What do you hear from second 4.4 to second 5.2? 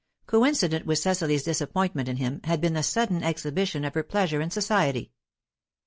in society.